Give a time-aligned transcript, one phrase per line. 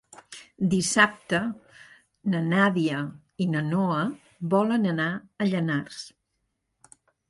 [0.69, 1.41] Dissabte
[2.35, 3.03] na Nàdia
[3.45, 4.03] i na Noa
[4.57, 6.05] volen anar a Llanars.